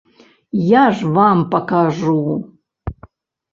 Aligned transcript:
Я 0.67 0.85
ж 0.95 1.11
вам 1.17 1.45
пакажу. 1.53 2.19